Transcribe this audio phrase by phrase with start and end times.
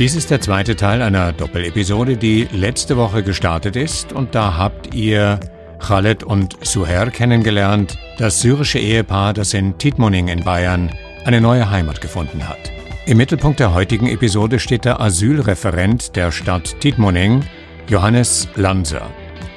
[0.00, 4.94] Dies ist der zweite Teil einer Doppelepisode, die letzte Woche gestartet ist und da habt
[4.94, 5.38] ihr
[5.78, 10.90] Khaled und Suher kennengelernt, das syrische Ehepaar, das in Tidmoning in Bayern
[11.26, 12.72] eine neue Heimat gefunden hat.
[13.04, 17.42] Im Mittelpunkt der heutigen Episode steht der Asylreferent der Stadt Tidmoning,
[17.86, 19.02] Johannes Lanser.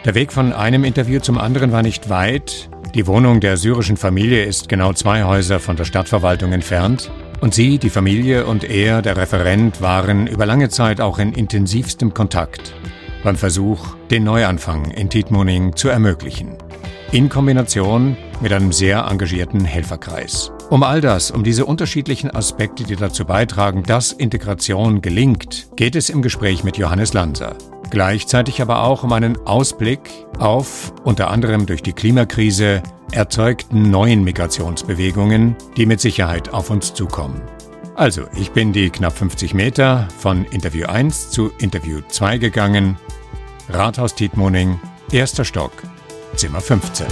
[0.04, 2.70] Der Weg von einem Interview zum anderen war nicht weit.
[2.96, 7.10] Die Wohnung der syrischen Familie ist genau zwei Häuser von der Stadtverwaltung entfernt.
[7.44, 12.14] Und sie, die Familie und er, der Referent, waren über lange Zeit auch in intensivstem
[12.14, 12.74] Kontakt
[13.22, 16.56] beim Versuch, den Neuanfang in Tietmoning zu ermöglichen.
[17.12, 20.54] In Kombination mit einem sehr engagierten Helferkreis.
[20.70, 26.10] Um all das, um diese unterschiedlichen Aspekte, die dazu beitragen, dass Integration gelingt, geht es
[26.10, 27.58] im Gespräch mit Johannes Lanser.
[27.94, 30.00] Gleichzeitig aber auch um einen Ausblick
[30.40, 37.40] auf, unter anderem durch die Klimakrise, erzeugten neuen Migrationsbewegungen, die mit Sicherheit auf uns zukommen.
[37.94, 42.98] Also, ich bin die knapp 50 Meter von Interview 1 zu Interview 2 gegangen.
[43.70, 44.80] Rathaus Tietmoning,
[45.12, 45.74] erster Stock,
[46.36, 47.06] Zimmer 15.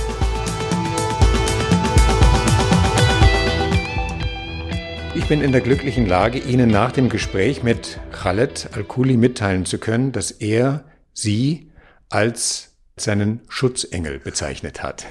[5.14, 9.78] Ich bin in der glücklichen Lage, Ihnen nach dem Gespräch mit Khaled Al-Kuli mitteilen zu
[9.78, 11.70] können, dass er Sie
[12.10, 15.06] als seinen Schutzengel bezeichnet hat.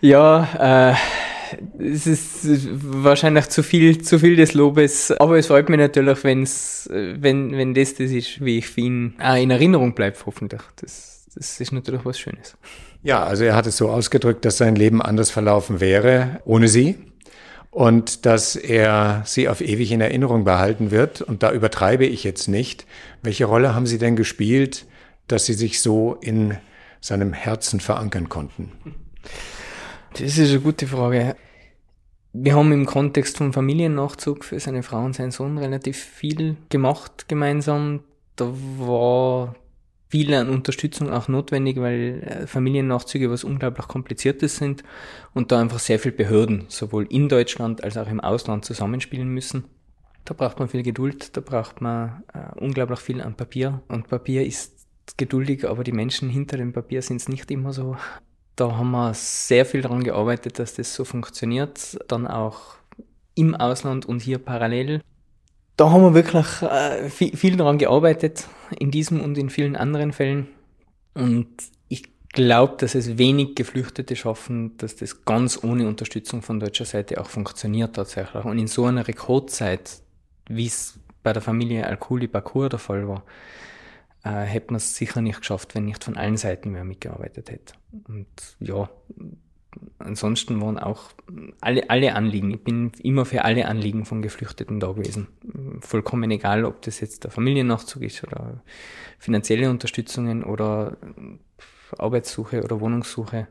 [0.00, 0.94] Ja,
[1.80, 6.22] äh, es ist wahrscheinlich zu viel, zu viel des Lobes, aber es freut mich natürlich,
[6.22, 10.62] wenn's, wenn, wenn das das ist, wie ich für ihn auch in Erinnerung bleibt, hoffentlich.
[10.80, 12.56] Das, das ist natürlich was Schönes.
[13.02, 17.09] Ja, also er hat es so ausgedrückt, dass sein Leben anders verlaufen wäre ohne sie
[17.80, 21.22] und dass er sie auf ewig in Erinnerung behalten wird.
[21.22, 22.84] Und da übertreibe ich jetzt nicht.
[23.22, 24.84] Welche Rolle haben Sie denn gespielt,
[25.28, 26.58] dass Sie sich so in
[27.00, 28.70] seinem Herzen verankern konnten?
[30.12, 31.36] Das ist eine gute Frage.
[32.34, 37.28] Wir haben im Kontext vom Familiennachzug für seine Frau und seinen Sohn relativ viel gemacht
[37.28, 38.00] gemeinsam.
[38.36, 39.54] Da war
[40.10, 44.82] viel an Unterstützung auch notwendig, weil äh, Familiennachzüge was unglaublich kompliziertes sind
[45.34, 49.64] und da einfach sehr viel Behörden sowohl in Deutschland als auch im Ausland zusammenspielen müssen.
[50.24, 54.44] Da braucht man viel Geduld, da braucht man äh, unglaublich viel an Papier und Papier
[54.44, 57.96] ist geduldig, aber die Menschen hinter dem Papier sind es nicht immer so.
[58.56, 61.98] Da haben wir sehr viel daran gearbeitet, dass das so funktioniert.
[62.08, 62.74] Dann auch
[63.34, 65.02] im Ausland und hier parallel.
[65.80, 68.46] Da haben wir wirklich äh, viel, viel daran gearbeitet,
[68.78, 70.48] in diesem und in vielen anderen Fällen.
[71.14, 71.48] Und
[71.88, 72.02] ich
[72.34, 77.30] glaube, dass es wenig Geflüchtete schaffen, dass das ganz ohne Unterstützung von deutscher Seite auch
[77.30, 78.44] funktioniert tatsächlich.
[78.44, 80.02] Und in so einer Rekordzeit,
[80.50, 83.24] wie es bei der Familie Al-Kuli Bakur der Fall war,
[84.22, 87.72] äh, hätte man es sicher nicht geschafft, wenn nicht von allen Seiten mehr mitgearbeitet hätte.
[88.06, 88.26] Und
[88.58, 88.90] ja,
[89.98, 91.10] ansonsten waren auch
[91.60, 95.28] alle, alle Anliegen, ich bin immer für alle Anliegen von Geflüchteten da gewesen.
[95.80, 98.62] Vollkommen egal, ob das jetzt der Familiennachzug ist oder
[99.18, 100.96] finanzielle Unterstützungen oder
[101.98, 103.48] Arbeitssuche oder Wohnungssuche,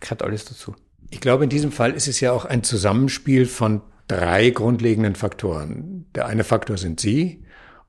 [0.00, 0.74] gehört alles dazu.
[1.10, 6.06] Ich glaube, in diesem Fall ist es ja auch ein Zusammenspiel von drei grundlegenden Faktoren.
[6.14, 7.44] Der eine Faktor sind Sie,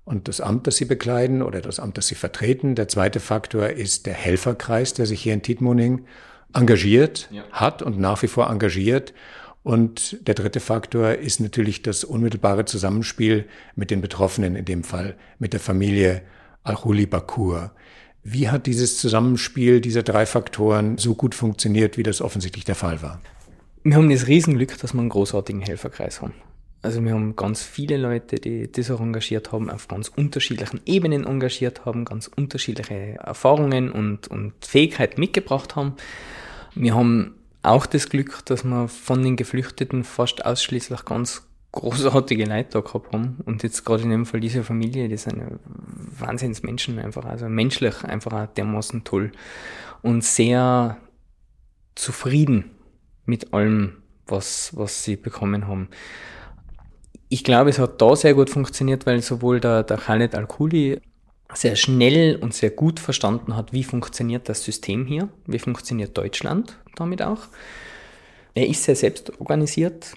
[0.05, 2.75] und das Amt, das sie bekleiden oder das Amt, das sie vertreten.
[2.75, 6.05] Der zweite Faktor ist der Helferkreis, der sich hier in Tietmoning
[6.55, 7.43] engagiert ja.
[7.51, 9.13] hat und nach wie vor engagiert.
[9.63, 13.45] Und der dritte Faktor ist natürlich das unmittelbare Zusammenspiel
[13.75, 16.21] mit den Betroffenen, in dem Fall mit der Familie
[16.63, 17.71] Al-Huli Bakur.
[18.23, 23.01] Wie hat dieses Zusammenspiel dieser drei Faktoren so gut funktioniert, wie das offensichtlich der Fall
[23.01, 23.21] war?
[23.83, 26.33] Wir haben das Riesenglück, dass wir einen großartigen Helferkreis haben.
[26.81, 31.25] Also wir haben ganz viele Leute, die das auch engagiert haben, auf ganz unterschiedlichen Ebenen
[31.25, 35.95] engagiert haben, ganz unterschiedliche Erfahrungen und, und Fähigkeiten mitgebracht haben.
[36.75, 42.69] Wir haben auch das Glück, dass wir von den Geflüchteten fast ausschließlich ganz großartige Leute
[42.71, 43.37] da gehabt haben.
[43.45, 45.41] Und jetzt gerade in dem Fall diese Familie, die sind
[46.19, 49.31] Wahnsinnsmenschen einfach, also menschlich einfach auch dermaßen toll
[50.01, 50.97] und sehr
[51.95, 52.71] zufrieden
[53.25, 55.89] mit allem, was, was sie bekommen haben
[57.29, 61.01] ich glaube, es hat da sehr gut funktioniert, weil sowohl der, der Khaled Al-Kuli
[61.53, 66.77] sehr schnell und sehr gut verstanden hat, wie funktioniert das System hier, wie funktioniert Deutschland
[66.95, 67.43] damit auch.
[68.53, 70.13] Er ist sehr selbst organisiert,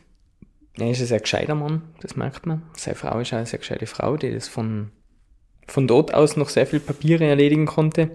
[0.78, 2.62] er ist ein sehr gescheiter Mann, das merkt man.
[2.74, 4.90] Seine Frau ist auch eine sehr gescheite Frau, die das von
[5.68, 8.10] von dort aus noch sehr viel Papiere erledigen konnte.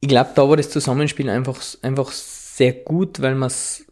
[0.00, 3.84] Ich glaube, da war das Zusammenspiel einfach, einfach sehr gut, weil man es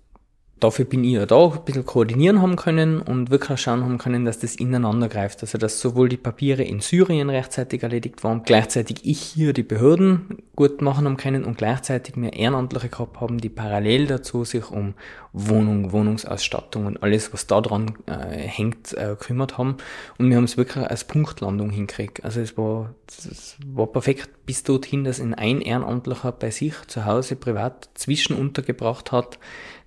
[0.61, 4.25] dafür bin ich ja da, ein bisschen koordinieren haben können und wirklich schauen haben können,
[4.25, 5.43] dass das ineinander greift.
[5.43, 10.43] Also, dass sowohl die Papiere in Syrien rechtzeitig erledigt waren, gleichzeitig ich hier die Behörden
[10.57, 14.95] gut machen haben können und gleichzeitig mehr Ehrenamtliche gehabt haben, die parallel dazu sich um
[15.33, 19.77] Wohnung, Wohnungsausstattung und alles, was da dran äh, hängt, äh, kümmert haben.
[20.19, 22.25] Und wir haben es wirklich als Punktlandung hinkriegt.
[22.25, 27.37] Also, es war, es war perfekt bis dorthin, dass ein Ehrenamtlicher bei sich zu Hause
[27.37, 29.39] privat zwischen untergebracht hat,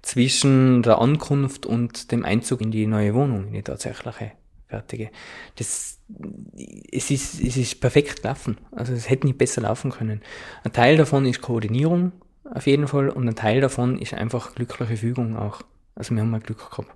[0.01, 4.31] zwischen der Ankunft und dem Einzug in die neue Wohnung, in die tatsächliche
[4.68, 5.12] fertige.
[5.57, 6.00] Das,
[6.92, 8.57] es ist, es ist perfekt gelaufen.
[8.71, 10.21] Also es hätte nicht besser laufen können.
[10.63, 12.13] Ein Teil davon ist Koordinierung
[12.44, 15.62] auf jeden Fall und ein Teil davon ist einfach glückliche Fügung auch.
[15.95, 16.92] Also wir haben mal Glück gehabt.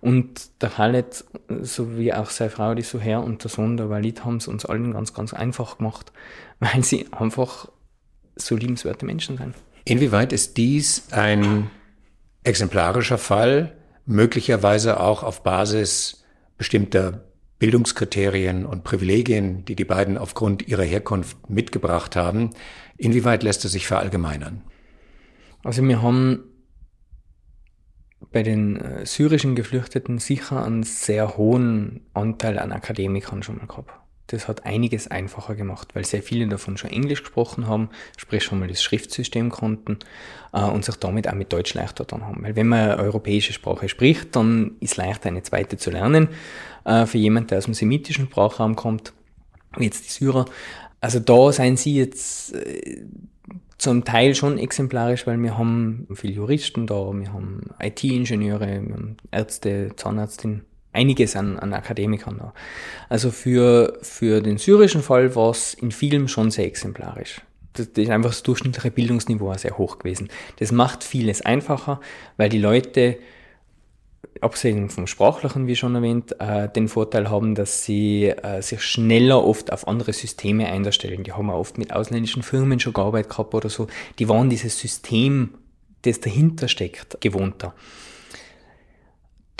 [0.00, 1.24] Und der Khaled,
[1.60, 4.64] so wie auch seine Frau, die Suher und der Sohn, der Walid, haben es uns
[4.64, 6.12] allen ganz, ganz einfach gemacht,
[6.58, 7.68] weil sie einfach
[8.36, 9.54] so liebenswerte Menschen sind.
[9.84, 11.70] Inwieweit ist dies ein
[12.42, 13.76] exemplarischer Fall,
[14.06, 16.24] möglicherweise auch auf Basis
[16.56, 17.24] bestimmter
[17.58, 22.50] Bildungskriterien und Privilegien, die die beiden aufgrund ihrer Herkunft mitgebracht haben.
[22.96, 24.62] Inwieweit lässt es sich verallgemeinern?
[25.62, 26.44] Also wir haben
[28.32, 33.92] bei den äh, syrischen Geflüchteten sicher einen sehr hohen Anteil an Akademikern schon mal gehabt.
[34.32, 38.60] Das hat einiges einfacher gemacht, weil sehr viele davon schon Englisch gesprochen haben, sprich schon
[38.60, 39.98] mal das Schriftsystem konnten
[40.52, 42.44] äh, und sich damit auch mit Deutsch leichter dann haben.
[42.44, 46.28] Weil wenn man eine europäische Sprache spricht, dann ist leichter eine zweite zu lernen.
[46.84, 49.12] Äh, für jemanden, der aus dem semitischen Sprachraum kommt,
[49.76, 50.44] wie jetzt die Syrer.
[51.00, 53.04] Also da seien sie jetzt äh,
[53.78, 59.16] zum Teil schon exemplarisch, weil wir haben viele Juristen da, wir haben IT-Ingenieure, wir haben
[59.32, 60.62] Ärzte, Zahnärztin,
[60.92, 62.54] einiges an, an Akademikern da.
[63.08, 67.40] Also für, für den syrischen Fall war es in vielem schon sehr exemplarisch.
[67.74, 70.28] Das, ist einfach das durchschnittliche Bildungsniveau sehr hoch gewesen.
[70.58, 72.00] Das macht vieles einfacher,
[72.36, 73.18] weil die Leute,
[74.40, 79.44] abgesehen vom Sprachlichen, wie schon erwähnt, äh, den Vorteil haben, dass sie äh, sich schneller
[79.44, 81.22] oft auf andere Systeme einstellen.
[81.22, 83.86] Die haben oft mit ausländischen Firmen schon gearbeitet gehabt oder so.
[84.18, 85.54] Die waren dieses System,
[86.02, 87.68] das dahinter steckt, gewohnter.
[87.68, 88.09] Da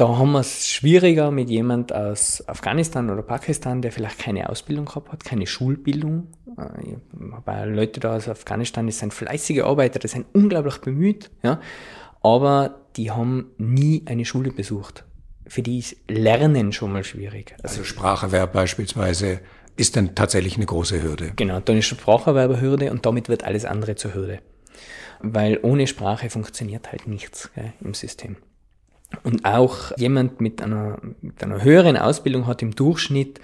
[0.09, 5.13] haben wir es schwieriger mit jemand aus Afghanistan oder Pakistan, der vielleicht keine Ausbildung gehabt
[5.13, 6.29] hat, keine Schulbildung.
[7.45, 11.61] Bei Leute da aus Afghanistan, die sind fleißige Arbeiter, die sind unglaublich bemüht, ja,
[12.23, 15.05] aber die haben nie eine Schule besucht.
[15.47, 17.55] Für die ist Lernen schon mal schwierig.
[17.63, 19.41] Also, also Spracherwerb beispielsweise
[19.77, 21.33] ist dann tatsächlich eine große Hürde.
[21.37, 24.41] Genau, dann ist Spracherwerb eine Hürde und damit wird alles andere zur Hürde.
[25.21, 28.37] Weil ohne Sprache funktioniert halt nichts gell, im System.
[29.23, 33.41] Und auch jemand mit einer, mit einer höheren Ausbildung hat im Durchschnitt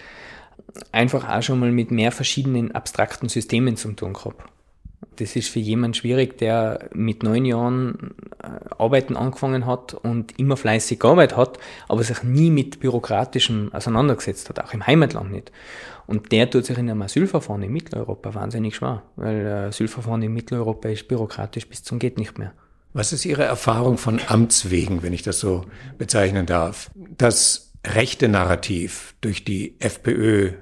[0.92, 4.42] einfach auch schon mal mit mehr verschiedenen abstrakten Systemen zu tun gehabt.
[5.16, 8.48] Das ist für jemanden schwierig, der mit neun Jahren äh,
[8.78, 11.58] Arbeiten angefangen hat und immer fleißig gearbeitet hat,
[11.88, 15.52] aber sich nie mit Bürokratischem auseinandergesetzt hat, auch im Heimatland nicht.
[16.06, 20.34] Und der tut sich in einem Asylverfahren in Mitteleuropa wahnsinnig schwer, weil äh, Asylverfahren in
[20.34, 22.52] Mitteleuropa ist bürokratisch bis zum geht nicht mehr.
[22.96, 25.66] Was ist Ihre Erfahrung von Amts wegen, wenn ich das so
[25.98, 26.90] bezeichnen darf?
[26.94, 30.52] Das rechte Narrativ durch die FPÖ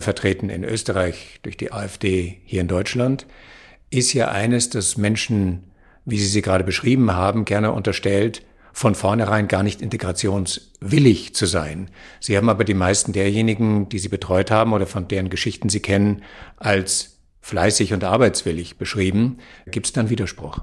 [0.00, 3.28] vertreten in Österreich, durch die AfD hier in Deutschland,
[3.90, 5.70] ist ja eines, das Menschen,
[6.04, 11.92] wie Sie sie gerade beschrieben haben, gerne unterstellt, von vornherein gar nicht integrationswillig zu sein.
[12.18, 15.78] Sie haben aber die meisten derjenigen, die Sie betreut haben oder von deren Geschichten Sie
[15.78, 16.24] kennen,
[16.56, 19.38] als fleißig und arbeitswillig beschrieben.
[19.70, 20.62] Gibt es dann Widerspruch?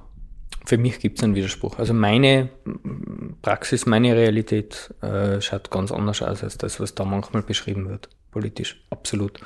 [0.66, 1.80] Für mich gibt es einen Widerspruch.
[1.80, 2.50] Also meine
[3.42, 8.10] Praxis, meine Realität äh, schaut ganz anders aus als das, was da manchmal beschrieben wird,
[8.32, 9.40] politisch, absolut.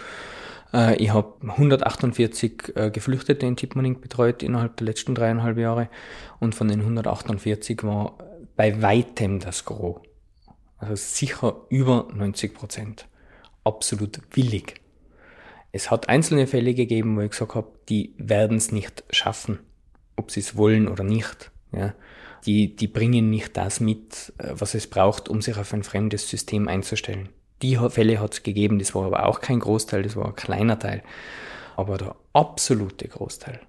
[0.74, 5.90] Äh, ich habe 148 äh, Geflüchtete in Tipmaning betreut innerhalb der letzten dreieinhalb Jahre
[6.40, 8.18] und von den 148 war
[8.56, 10.02] bei weitem das Gros,
[10.78, 13.08] also sicher über 90 Prozent,
[13.64, 14.82] absolut willig.
[15.72, 19.60] Es hat einzelne Fälle gegeben, wo ich gesagt habe, die werden es nicht schaffen
[20.16, 21.52] ob sie es wollen oder nicht.
[21.72, 21.94] Ja.
[22.46, 26.30] Die, die bringen nicht das mit, äh, was es braucht, um sich auf ein fremdes
[26.30, 27.30] System einzustellen.
[27.62, 30.78] Die Fälle hat es gegeben, das war aber auch kein Großteil, das war ein kleiner
[30.78, 31.04] Teil.
[31.78, 33.62] Aber der absolute Großteil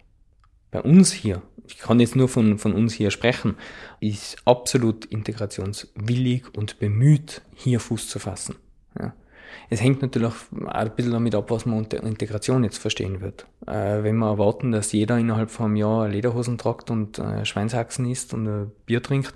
[0.77, 3.57] bei uns hier, ich kann jetzt nur von, von uns hier sprechen,
[4.01, 8.57] ist absolut integrationswillig und bemüht, hier Fuß zu fassen.
[8.99, 9.15] Ja.
[9.71, 13.47] Es hängt natürlich auch ein bisschen damit ab, was man unter Integration jetzt verstehen wird.
[13.67, 18.09] Äh, wenn wir erwarten, dass jeder innerhalb von einem Jahr Lederhosen tragt und äh, Schweinshaxen
[18.11, 19.35] isst und äh, Bier trinkt,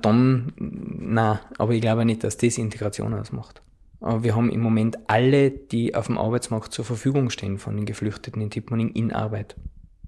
[0.00, 3.62] dann, na, aber ich glaube nicht, dass das Integration ausmacht.
[4.00, 7.86] Aber wir haben im Moment alle, die auf dem Arbeitsmarkt zur Verfügung stehen von den
[7.86, 9.56] Geflüchteten in Tippmoning in Arbeit.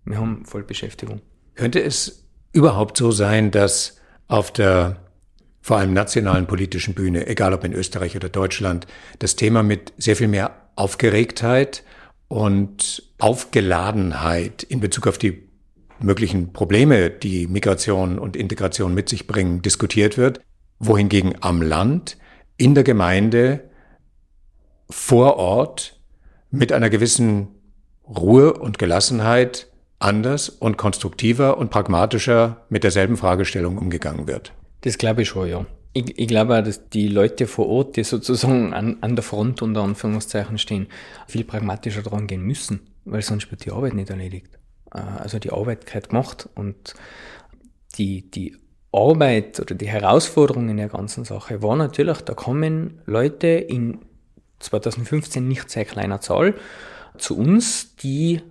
[0.04, 1.20] Wir haben Vollbeschäftigung.
[1.54, 5.03] Könnte es überhaupt so sein, dass auf der
[5.64, 8.86] vor allem nationalen politischen Bühne, egal ob in Österreich oder Deutschland,
[9.20, 11.84] das Thema mit sehr viel mehr Aufgeregtheit
[12.28, 15.48] und Aufgeladenheit in Bezug auf die
[16.00, 20.42] möglichen Probleme, die Migration und Integration mit sich bringen, diskutiert wird,
[20.80, 22.18] wohingegen am Land,
[22.58, 23.70] in der Gemeinde,
[24.90, 25.98] vor Ort
[26.50, 27.48] mit einer gewissen
[28.06, 29.68] Ruhe und Gelassenheit
[29.98, 34.52] anders und konstruktiver und pragmatischer mit derselben Fragestellung umgegangen wird.
[34.84, 35.64] Das glaube ich schon, ja.
[35.94, 39.62] Ich, ich glaube auch, dass die Leute vor Ort, die sozusagen an, an der Front
[39.62, 40.88] unter Anführungszeichen stehen,
[41.26, 44.58] viel pragmatischer dran gehen müssen, weil sonst wird die Arbeit nicht erledigt.
[44.92, 46.92] Äh, also die Arbeit gehört gemacht und
[47.96, 48.58] die, die
[48.92, 54.00] Arbeit oder die Herausforderung in der ganzen Sache war natürlich, da kommen Leute in
[54.58, 56.56] 2015 nicht sehr kleiner Zahl
[57.16, 58.42] zu uns, die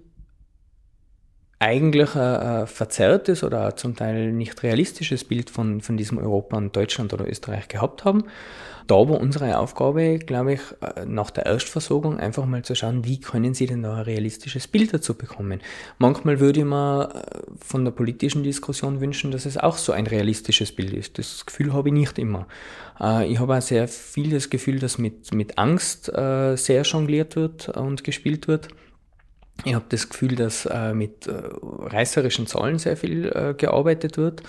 [1.63, 7.13] eigentlich ein, verzerrtes oder zum Teil nicht realistisches Bild von, von diesem Europa und Deutschland
[7.13, 8.25] oder Österreich gehabt haben.
[8.87, 13.19] Da war unsere Aufgabe, glaube ich, äh, nach der Erstversorgung einfach mal zu schauen, wie
[13.19, 15.61] können sie denn da ein realistisches Bild dazu bekommen.
[15.99, 20.05] Manchmal würde ich mir äh, von der politischen Diskussion wünschen, dass es auch so ein
[20.05, 21.17] realistisches Bild ist.
[21.17, 22.45] Das Gefühl habe ich nicht immer.
[22.99, 27.69] Äh, ich habe auch sehr viel das Gefühl, dass mit, mit Angst sehr jongliert wird
[27.69, 28.67] und gespielt wird.
[29.65, 34.43] Ich habe das Gefühl, dass äh, mit äh, reißerischen Zahlen sehr viel äh, gearbeitet wird.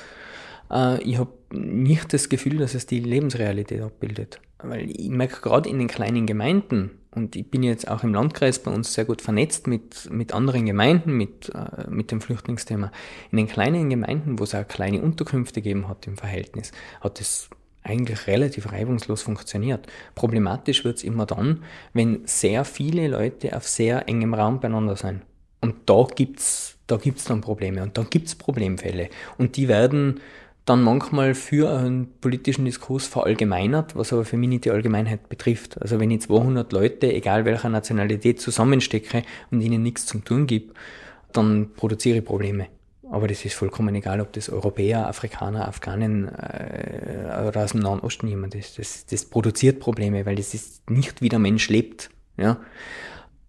[0.70, 4.40] Äh, ich habe nicht das Gefühl, dass es die Lebensrealität abbildet.
[4.58, 8.58] Weil ich merke gerade in den kleinen Gemeinden, und ich bin jetzt auch im Landkreis
[8.58, 12.90] bei uns sehr gut vernetzt mit, mit anderen Gemeinden, mit, äh, mit dem Flüchtlingsthema.
[13.30, 17.48] In den kleinen Gemeinden, wo es auch kleine Unterkünfte gegeben hat im Verhältnis, hat es
[17.84, 19.86] eigentlich relativ reibungslos funktioniert.
[20.14, 21.62] Problematisch wird es immer dann,
[21.92, 25.22] wenn sehr viele Leute auf sehr engem Raum beieinander sind.
[25.60, 29.08] Und da gibt's da gibt's dann Probleme und da gibt's Problemfälle.
[29.38, 30.20] Und die werden
[30.64, 35.80] dann manchmal für einen politischen Diskurs verallgemeinert, was aber für mich nicht die Allgemeinheit betrifft.
[35.80, 40.76] Also wenn ich 200 Leute, egal welcher Nationalität, zusammenstecke und ihnen nichts zum Tun gibt,
[41.32, 42.68] dann produziere ich Probleme.
[43.10, 48.00] Aber das ist vollkommen egal, ob das Europäer, Afrikaner, Afghanen äh, oder aus dem Nahen
[48.00, 48.78] Osten jemand ist.
[48.78, 52.10] Das, das produziert Probleme, weil das ist nicht wie der Mensch lebt.
[52.36, 52.58] Ja?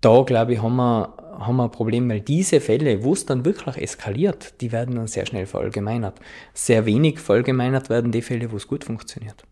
[0.02, 3.46] Da, glaube ich, haben wir, haben wir ein Problem, weil diese Fälle, wo es dann
[3.46, 6.20] wirklich eskaliert, die werden dann sehr schnell verallgemeinert.
[6.54, 9.46] Sehr wenig verallgemeinert werden die Fälle, wo es gut funktioniert.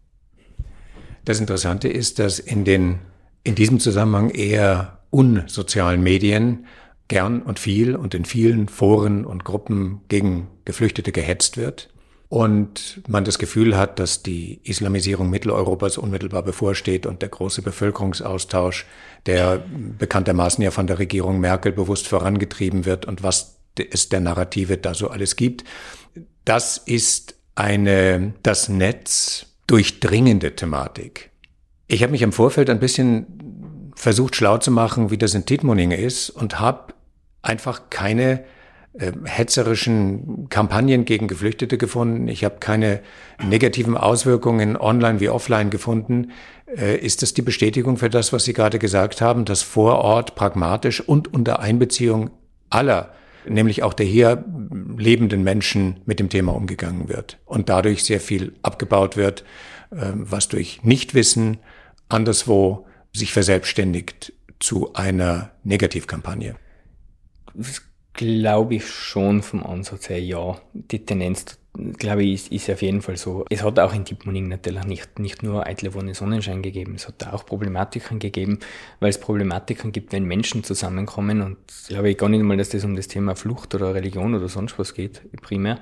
[1.26, 3.00] Das Interessante ist, dass in den
[3.44, 6.66] in diesem Zusammenhang eher unsozialen Medien
[7.14, 11.90] gern und viel und in vielen Foren und Gruppen gegen Geflüchtete gehetzt wird
[12.28, 18.88] und man das Gefühl hat, dass die Islamisierung Mitteleuropas unmittelbar bevorsteht und der große Bevölkerungsaustausch,
[19.28, 19.64] der
[20.00, 24.96] bekanntermaßen ja von der Regierung Merkel bewusst vorangetrieben wird und was es der Narrative da
[24.96, 25.66] so alles gibt,
[26.46, 31.30] das ist eine das Netz durchdringende Thematik.
[31.86, 35.92] Ich habe mich im Vorfeld ein bisschen versucht schlau zu machen, wie das in Tittmoning
[35.92, 36.94] ist und habe
[37.44, 38.44] einfach keine
[38.94, 42.28] äh, hetzerischen Kampagnen gegen Geflüchtete gefunden.
[42.28, 43.02] Ich habe keine
[43.44, 46.32] negativen Auswirkungen online wie offline gefunden.
[46.76, 50.36] Äh, ist das die Bestätigung für das, was Sie gerade gesagt haben, dass vor Ort
[50.36, 52.32] pragmatisch und unter Einbeziehung
[52.70, 53.14] aller,
[53.48, 54.46] nämlich auch der hier
[54.98, 59.44] lebenden Menschen mit dem Thema umgegangen wird und dadurch sehr viel abgebaut wird,
[59.92, 61.58] äh, was durch Nichtwissen
[62.10, 66.56] anderswo sich verselbstständigt zu einer Negativkampagne?
[68.14, 70.62] Glaube ich schon vom Ansatz her, ja.
[70.74, 71.58] Die Tendenz,
[71.98, 73.44] glaube ich, ist, ist auf jeden Fall so.
[73.50, 76.94] Es hat auch in Tippmoning natürlich nicht, nicht nur eitle Wonne Sonnenschein gegeben.
[76.94, 78.60] Es hat da auch Problematiken gegeben,
[79.00, 81.42] weil es Problematiken gibt, wenn Menschen zusammenkommen.
[81.42, 81.58] Und
[81.88, 84.78] glaube ich gar nicht mal, dass das um das Thema Flucht oder Religion oder sonst
[84.78, 85.80] was geht, primär.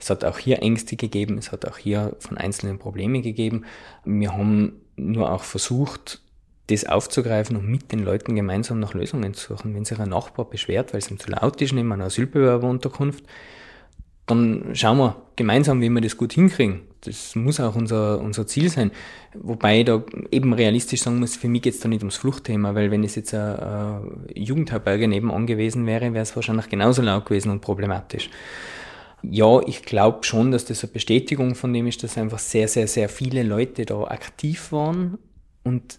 [0.00, 1.36] Es hat auch hier Ängste gegeben.
[1.36, 3.66] Es hat auch hier von Einzelnen Probleme gegeben.
[4.06, 6.22] Wir haben nur auch versucht,
[6.68, 9.74] das aufzugreifen und mit den Leuten gemeinsam nach Lösungen zu suchen.
[9.74, 13.24] Wenn sich ein Nachbar beschwert, weil es ihm zu laut ist in einer Asylbewerberunterkunft,
[14.26, 16.80] dann schauen wir gemeinsam, wie wir das gut hinkriegen.
[17.02, 18.90] Das muss auch unser, unser Ziel sein.
[19.34, 22.74] Wobei ich da eben realistisch sagen muss, für mich geht es da nicht ums Fluchtthema,
[22.74, 27.50] weil wenn es jetzt ein, Jugendherberge nebenan gewesen wäre, wäre es wahrscheinlich genauso laut gewesen
[27.50, 28.30] und problematisch.
[29.22, 32.88] Ja, ich glaube schon, dass das eine Bestätigung von dem ist, dass einfach sehr, sehr,
[32.88, 35.18] sehr viele Leute da aktiv waren
[35.62, 35.98] und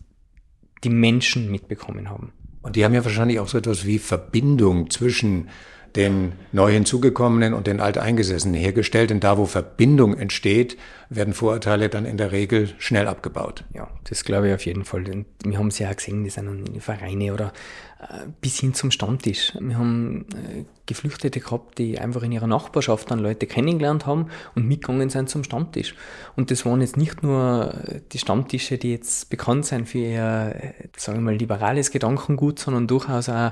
[0.85, 2.31] die Menschen mitbekommen haben.
[2.61, 5.49] Und die haben ja wahrscheinlich auch so etwas wie Verbindung zwischen
[5.95, 9.09] den neu hinzugekommenen und den alteingesessenen hergestellt.
[9.09, 10.77] Denn da, wo Verbindung entsteht,
[11.09, 13.63] werden Vorurteile dann in der Regel schnell abgebaut.
[13.73, 15.05] Ja, das glaube ich auf jeden Fall.
[15.43, 17.53] Wir haben es ja auch gesehen, die sind Vereine oder
[18.01, 19.53] äh, bis hin zum Stammtisch.
[19.59, 24.67] Wir haben äh, Geflüchtete gehabt, die einfach in ihrer Nachbarschaft dann Leute kennengelernt haben und
[24.67, 25.95] mitgegangen sind zum Stammtisch.
[26.35, 27.73] Und das waren jetzt nicht nur
[28.11, 32.87] die Stammtische, die jetzt bekannt sind für ihr, äh, sagen wir mal, liberales Gedankengut, sondern
[32.87, 33.51] durchaus auch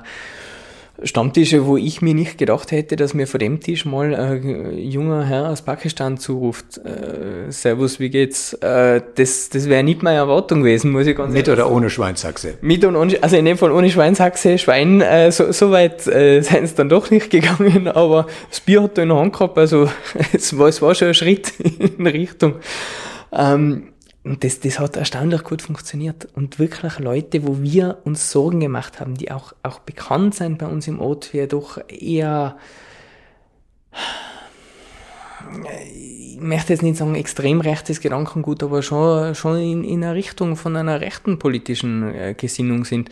[1.02, 5.24] Stammtische, wo ich mir nicht gedacht hätte, dass mir vor dem Tisch mal ein junger
[5.24, 8.52] Herr aus Pakistan zuruft, äh, Servus, wie geht's?
[8.54, 12.58] Äh, das das wäre nicht meine Erwartung gewesen, muss ich ganz Mit oder ohne Schweinshaxe?
[12.60, 16.40] Mit und ohne, also in dem Fall ohne Schweinshaxe, Schwein, äh, so, so weit äh,
[16.42, 19.58] sind es dann doch nicht gegangen, aber das Bier hat da in der Hand gehabt,
[19.58, 19.88] also
[20.32, 21.52] es war, es war schon ein Schritt
[21.98, 22.54] in Richtung.
[23.32, 23.93] Ähm,
[24.24, 26.28] das, das hat erstaunlich gut funktioniert.
[26.34, 30.66] Und wirklich Leute, wo wir uns Sorgen gemacht haben, die auch, auch bekannt sind bei
[30.66, 32.56] uns im Ort, wir doch eher,
[35.94, 40.56] ich möchte jetzt nicht sagen extrem rechtes Gedankengut, aber schon, schon in, in einer Richtung
[40.56, 43.10] von einer rechten politischen äh, Gesinnung sind,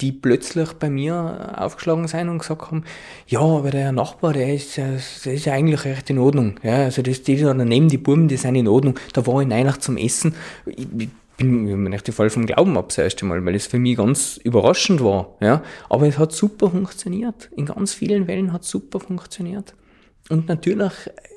[0.00, 2.84] die plötzlich bei mir aufgeschlagen sind und gesagt haben,
[3.26, 6.54] ja, aber der Nachbar, der ist, der ist ja eigentlich recht in Ordnung.
[6.62, 8.94] Ja, also das, die da daneben, die Buben, die sind in Ordnung.
[9.12, 10.34] Da war ich neulich zum Essen.
[10.66, 13.78] Ich, ich bin mir nicht voll vom Glauben ab, das erste Mal, weil es für
[13.78, 15.36] mich ganz überraschend war.
[15.40, 17.48] Ja, aber es hat super funktioniert.
[17.56, 19.74] In ganz vielen Wellen hat es super funktioniert.
[20.28, 20.92] Und natürlich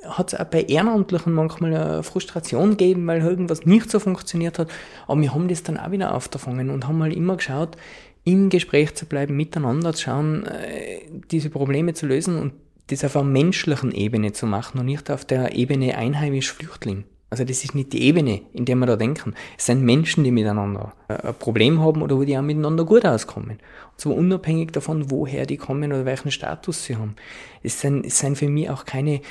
[0.05, 4.69] hat es auch bei Ehrenamtlichen manchmal eine Frustration gegeben, weil irgendwas nicht so funktioniert hat.
[5.07, 7.77] Aber wir haben das dann auch wieder aufgefangen und haben halt immer geschaut,
[8.23, 10.99] im Gespräch zu bleiben, miteinander zu schauen, äh,
[11.31, 12.53] diese Probleme zu lösen und
[12.87, 17.05] das auf einer menschlichen Ebene zu machen und nicht auf der Ebene einheimisch-Flüchtling.
[17.29, 19.35] Also das ist nicht die Ebene, in der wir da denken.
[19.57, 23.05] Es sind Menschen, die miteinander äh, ein Problem haben oder wo die auch miteinander gut
[23.05, 23.51] auskommen.
[23.51, 27.15] Und zwar unabhängig davon, woher die kommen oder welchen Status sie haben.
[27.63, 29.21] Es sind, es sind für mich auch keine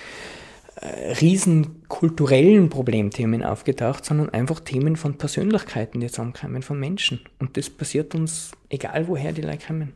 [0.81, 7.21] äh, riesen kulturellen Problemthemen aufgetaucht, sondern einfach Themen von Persönlichkeiten, die zusammenkommen, von Menschen.
[7.39, 9.93] Und das passiert uns, egal woher die Leute kommen.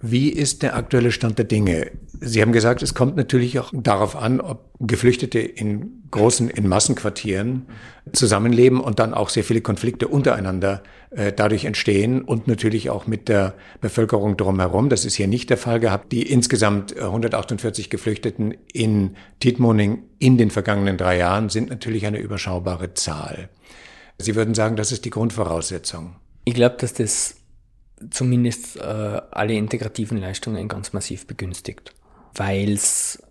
[0.00, 1.90] Wie ist der aktuelle Stand der Dinge?
[2.28, 7.66] Sie haben gesagt, es kommt natürlich auch darauf an, ob Geflüchtete in großen, in Massenquartieren
[8.12, 13.28] zusammenleben und dann auch sehr viele Konflikte untereinander äh, dadurch entstehen und natürlich auch mit
[13.28, 14.88] der Bevölkerung drumherum.
[14.88, 16.10] Das ist hier nicht der Fall gehabt.
[16.10, 22.94] Die insgesamt 148 Geflüchteten in Tietmoning in den vergangenen drei Jahren sind natürlich eine überschaubare
[22.94, 23.50] Zahl.
[24.18, 26.16] Sie würden sagen, das ist die Grundvoraussetzung.
[26.44, 27.36] Ich glaube, dass das
[28.10, 31.94] zumindest äh, alle integrativen Leistungen ganz massiv begünstigt,
[32.36, 33.22] weil es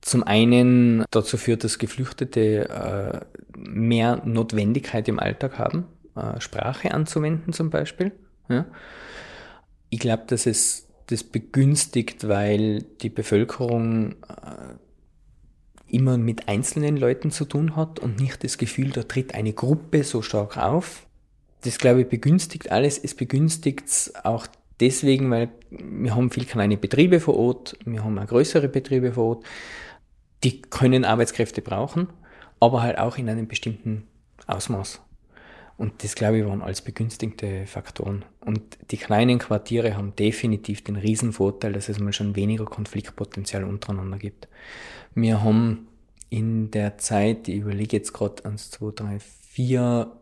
[0.00, 3.20] zum einen dazu führt, dass Geflüchtete äh,
[3.56, 5.86] mehr Notwendigkeit im Alltag haben,
[6.16, 8.12] äh, Sprache anzuwenden zum Beispiel.
[8.48, 8.66] Ja.
[9.90, 14.74] Ich glaube, dass es das begünstigt, weil die Bevölkerung äh,
[15.88, 20.04] immer mit einzelnen Leuten zu tun hat und nicht das Gefühl, da tritt eine Gruppe
[20.04, 21.06] so stark auf,
[21.62, 22.98] das, glaube ich, begünstigt alles.
[22.98, 24.46] Es begünstigt auch
[24.80, 29.36] deswegen, weil wir haben viel kleine Betriebe vor Ort, wir haben auch größere Betriebe vor
[29.36, 29.44] Ort,
[30.42, 32.08] die können Arbeitskräfte brauchen,
[32.58, 34.06] aber halt auch in einem bestimmten
[34.46, 35.00] Ausmaß.
[35.76, 38.26] Und das, glaube ich, waren als begünstigte Faktoren.
[38.44, 44.18] Und die kleinen Quartiere haben definitiv den Riesenvorteil, dass es mal schon weniger Konfliktpotenzial untereinander
[44.18, 44.48] gibt.
[45.14, 45.88] Wir haben
[46.28, 50.12] in der Zeit, ich überlege jetzt gerade, eins, zwei, drei, vier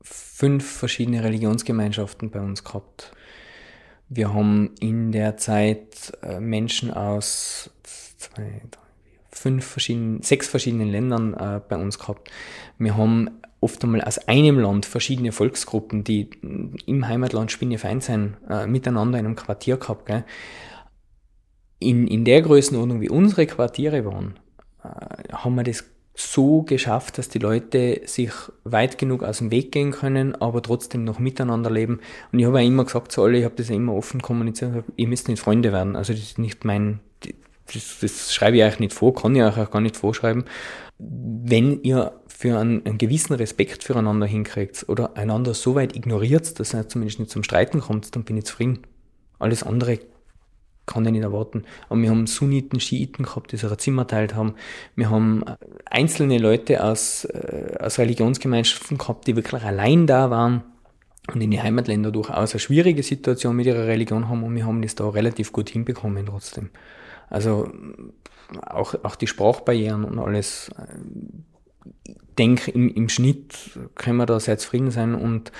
[0.00, 3.12] fünf verschiedene Religionsgemeinschaften bei uns gehabt.
[4.08, 8.80] Wir haben in der Zeit äh, Menschen aus zwei, drei,
[9.30, 12.30] fünf verschiedenen, sechs verschiedenen Ländern äh, bei uns gehabt.
[12.78, 13.30] Wir haben
[13.60, 16.30] oft einmal aus einem Land verschiedene Volksgruppen, die
[16.86, 20.06] im Heimatland Spinnefeind sein, äh, miteinander in einem Quartier gehabt.
[20.06, 20.24] Gell?
[21.80, 24.38] In, in der Größenordnung, wie unsere Quartiere waren,
[24.82, 25.84] äh, haben wir das
[26.18, 28.32] so geschafft, dass die Leute sich
[28.64, 32.00] weit genug aus dem Weg gehen können, aber trotzdem noch miteinander leben.
[32.32, 34.84] Und ich habe ja immer gesagt zu alle, ich habe das ja immer offen kommuniziert,
[34.96, 35.94] ihr müsst nicht Freunde werden.
[35.94, 36.98] Also das ist nicht mein,
[37.72, 40.44] das, das schreibe ich euch nicht vor, kann ich euch auch gar nicht vorschreiben.
[40.98, 46.74] Wenn ihr für einen, einen gewissen Respekt füreinander hinkriegt oder einander so weit ignoriert, dass
[46.74, 48.80] er zumindest nicht zum Streiten kommt, dann bin ich zufrieden.
[49.38, 50.00] Alles andere
[50.88, 51.64] kann ich nicht erwarten.
[51.88, 54.54] Aber wir haben Sunniten, Schiiten gehabt, die sich ein Zimmer teilt haben.
[54.96, 60.64] Wir haben äh, einzelne Leute aus, äh, aus Religionsgemeinschaften gehabt, die wirklich allein da waren
[61.32, 64.82] und in die Heimatländer durchaus eine schwierige Situation mit ihrer Religion haben und wir haben
[64.82, 66.70] das da relativ gut hinbekommen trotzdem.
[67.28, 67.70] Also
[68.66, 70.70] auch, auch die Sprachbarrieren und alles.
[72.04, 75.52] Ich denke, im, im Schnitt können wir da sehr zufrieden sein und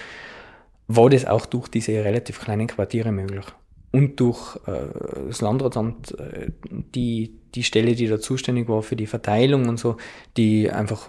[0.87, 3.45] war das auch durch diese relativ kleinen Quartiere möglich.
[3.91, 9.07] Und durch äh, das Landratsamt äh, die, die Stelle, die da zuständig war für die
[9.07, 9.97] Verteilung und so,
[10.37, 11.09] die einfach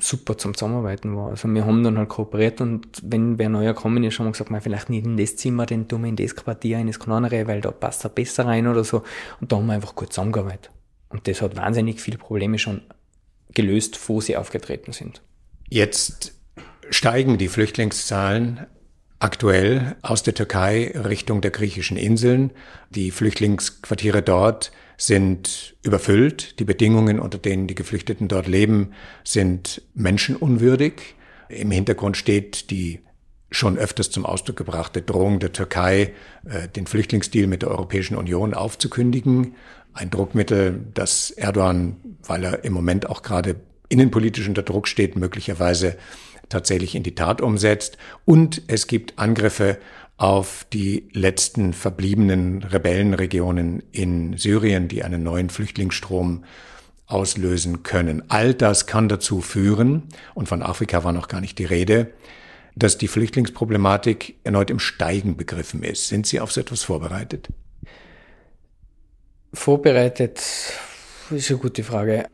[0.00, 1.30] super zum Zusammenarbeiten war.
[1.30, 4.50] Also wir haben dann halt kooperiert und wenn wer neuer gekommen ist, haben wir gesagt,
[4.50, 7.46] mal vielleicht nicht in das Zimmer, den tun wir in das Quartier, in das kleinere,
[7.46, 9.02] weil da passt er besser rein oder so.
[9.40, 10.70] Und da haben wir einfach gut zusammengearbeitet.
[11.10, 12.80] Und das hat wahnsinnig viele Probleme schon
[13.54, 15.22] gelöst, wo sie aufgetreten sind.
[15.68, 16.34] Jetzt
[16.90, 18.66] steigen die Flüchtlingszahlen
[19.22, 22.50] aktuell aus der Türkei Richtung der griechischen Inseln.
[22.90, 26.58] Die Flüchtlingsquartiere dort sind überfüllt.
[26.58, 31.14] Die Bedingungen, unter denen die Geflüchteten dort leben, sind menschenunwürdig.
[31.48, 33.00] Im Hintergrund steht die
[33.52, 38.54] schon öfters zum Ausdruck gebrachte Drohung der Türkei, äh, den Flüchtlingsdeal mit der Europäischen Union
[38.54, 39.54] aufzukündigen.
[39.92, 43.56] Ein Druckmittel, das Erdogan, weil er im Moment auch gerade
[43.88, 45.96] innenpolitisch unter Druck steht, möglicherweise
[46.48, 47.98] tatsächlich in die Tat umsetzt.
[48.24, 49.78] Und es gibt Angriffe
[50.16, 56.44] auf die letzten verbliebenen Rebellenregionen in Syrien, die einen neuen Flüchtlingsstrom
[57.06, 58.22] auslösen können.
[58.28, 62.12] All das kann dazu führen, und von Afrika war noch gar nicht die Rede,
[62.74, 66.08] dass die Flüchtlingsproblematik erneut im Steigen begriffen ist.
[66.08, 67.48] Sind Sie auf so etwas vorbereitet?
[69.52, 70.40] Vorbereitet
[71.30, 72.26] ist eine gute Frage.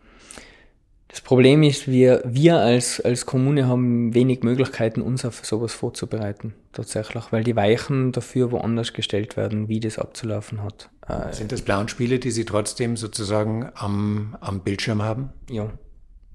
[1.09, 6.55] Das Problem ist, wir, wir als, als Kommune haben wenig Möglichkeiten, uns auf sowas vorzubereiten,
[6.73, 10.91] tatsächlich, weil die Weichen dafür woanders gestellt werden, wie das abzulaufen hat.
[11.09, 15.31] Äh, Sind das Planspiele, die Sie trotzdem sozusagen am, am Bildschirm haben?
[15.49, 15.71] Ja,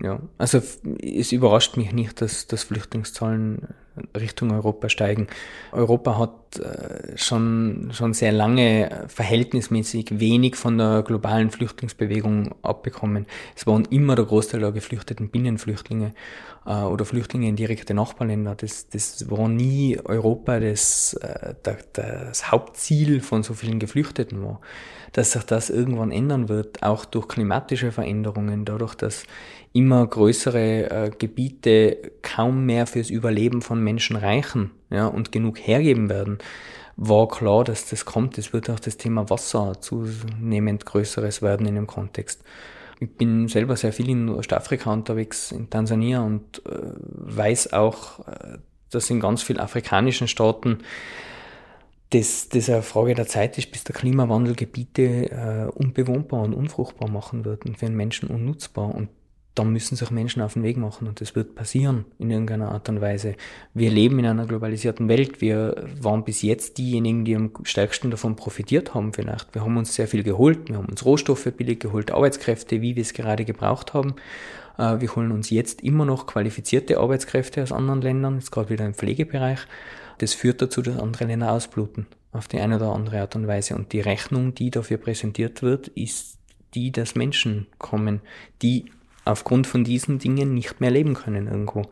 [0.01, 0.59] ja, also
[1.01, 3.67] es überrascht mich nicht, dass, dass Flüchtlingszahlen
[4.17, 5.27] Richtung Europa steigen.
[5.71, 13.25] Europa hat äh, schon, schon sehr lange verhältnismäßig wenig von der globalen Flüchtlingsbewegung abbekommen.
[13.55, 16.13] Es waren immer der Großteil der geflüchteten Binnenflüchtlinge
[16.65, 18.55] äh, oder Flüchtlinge in direkte Nachbarländer.
[18.55, 21.53] Das, das war nie Europa, das äh,
[21.93, 24.59] das Hauptziel von so vielen Geflüchteten war.
[25.11, 29.25] Dass sich das irgendwann ändern wird, auch durch klimatische Veränderungen, dadurch, dass
[29.71, 36.39] immer größere Gebiete kaum mehr fürs Überleben von Menschen reichen ja, und genug hergeben werden,
[36.95, 38.37] war klar, dass das kommt.
[38.37, 42.43] Es wird auch das Thema Wasser zunehmend größeres werden in dem Kontext.
[42.99, 48.57] Ich bin selber sehr viel in Ostafrika unterwegs, in Tansania und äh, weiß auch, äh,
[48.91, 50.79] dass in ganz vielen afrikanischen Staaten
[52.11, 57.09] das, das eine Frage der Zeit ist, bis der Klimawandel Gebiete äh, unbewohnbar und unfruchtbar
[57.09, 58.93] machen wird und für den Menschen unnutzbar.
[58.93, 59.09] Und
[59.55, 62.89] da müssen sich Menschen auf den Weg machen und das wird passieren in irgendeiner Art
[62.89, 63.35] und Weise.
[63.73, 65.41] Wir leben in einer globalisierten Welt.
[65.41, 69.53] Wir waren bis jetzt diejenigen, die am stärksten davon profitiert haben vielleicht.
[69.53, 70.69] Wir haben uns sehr viel geholt.
[70.69, 74.15] Wir haben uns Rohstoffe billig geholt, Arbeitskräfte, wie wir es gerade gebraucht haben.
[74.79, 78.85] Äh, wir holen uns jetzt immer noch qualifizierte Arbeitskräfte aus anderen Ländern, jetzt gerade wieder
[78.85, 79.59] im Pflegebereich.
[80.17, 83.75] Das führt dazu, dass andere Länder ausbluten auf die eine oder andere Art und Weise.
[83.75, 86.39] Und die Rechnung, die dafür präsentiert wird, ist
[86.73, 88.21] die, dass Menschen kommen,
[88.63, 88.85] die
[89.25, 91.83] aufgrund von diesen Dingen nicht mehr leben können irgendwo.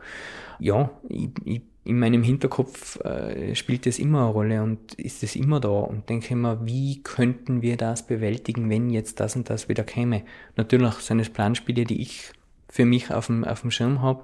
[0.58, 5.34] Ja, ich, ich, in meinem Hinterkopf äh, spielt das immer eine Rolle und ist es
[5.34, 9.68] immer da und denke immer, wie könnten wir das bewältigen, wenn jetzt das und das
[9.68, 10.22] wieder käme.
[10.56, 12.30] Natürlich sind es Planspiele, die ich
[12.68, 14.22] für mich auf dem, auf dem Schirm habe.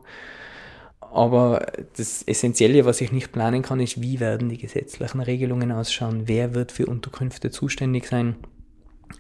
[1.01, 1.67] Aber
[1.97, 6.23] das Essentielle, was ich nicht planen kann, ist, wie werden die gesetzlichen Regelungen ausschauen?
[6.27, 8.37] Wer wird für Unterkünfte zuständig sein?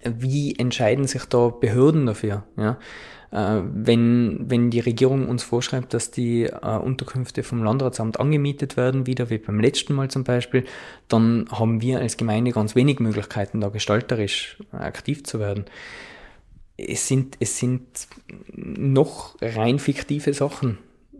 [0.05, 2.44] Wie entscheiden sich da Behörden dafür?
[2.57, 2.79] Ja?
[3.31, 9.07] Äh, wenn, wenn die Regierung uns vorschreibt, dass die äh, Unterkünfte vom Landratsamt angemietet werden,
[9.07, 10.64] wieder wie beim letzten Mal zum Beispiel,
[11.09, 15.66] dann haben wir als Gemeinde ganz wenig Möglichkeiten, da gestalterisch aktiv zu werden.
[16.79, 18.09] Es sind, es sind
[18.55, 20.79] noch rein fiktive Sachen.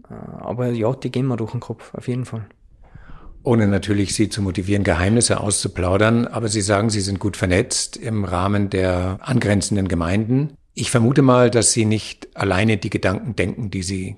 [0.09, 2.47] Äh, aber ja, die gehen mir durch den Kopf, auf jeden Fall.
[3.49, 8.27] Ohne natürlich Sie zu motivieren, Geheimnisse auszuplaudern, aber Sie sagen, Sie sind gut vernetzt im
[8.27, 10.53] Rahmen der angrenzenden Gemeinden.
[10.75, 14.17] Ich vermute mal, dass Sie nicht alleine die Gedanken denken, die Sie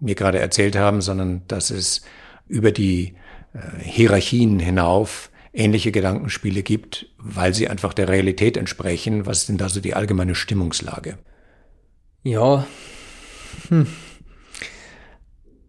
[0.00, 2.02] mir gerade erzählt haben, sondern dass es
[2.48, 3.14] über die
[3.52, 9.24] äh, Hierarchien hinauf ähnliche Gedankenspiele gibt, weil sie einfach der Realität entsprechen.
[9.24, 11.16] Was ist denn da so die allgemeine Stimmungslage?
[12.24, 12.66] Ja,
[13.68, 13.86] hm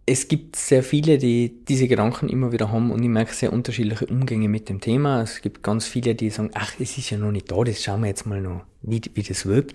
[0.07, 4.05] es gibt sehr viele, die diese Gedanken immer wieder haben und ich merke sehr unterschiedliche
[4.05, 5.21] Umgänge mit dem Thema.
[5.21, 8.01] Es gibt ganz viele, die sagen, ach, es ist ja noch nicht da, das schauen
[8.01, 9.73] wir jetzt mal noch, wie, wie das wird.